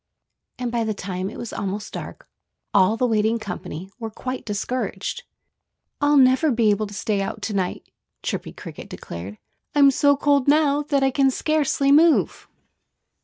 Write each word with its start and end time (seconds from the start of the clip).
And 0.57 0.71
by 0.71 0.83
the 0.83 0.95
time 0.95 1.29
it 1.29 1.37
was 1.37 1.53
almost 1.53 1.93
dark 1.93 2.27
all 2.73 2.97
the 2.97 3.05
waiting 3.05 3.37
company 3.37 3.91
were 3.99 4.09
quite 4.09 4.45
discouraged. 4.47 5.21
"I'll 6.01 6.17
never 6.17 6.49
be 6.49 6.71
able 6.71 6.87
to 6.87 6.93
stay 6.95 7.21
out 7.21 7.43
to 7.43 7.53
night!" 7.53 7.87
Chirpy 8.23 8.51
Cricket 8.53 8.89
declared. 8.89 9.37
"I'm 9.75 9.91
so 9.91 10.17
cold 10.17 10.47
now 10.47 10.81
that 10.81 11.03
I 11.03 11.11
can 11.11 11.29
scarcely 11.29 11.91
move." 11.91 12.47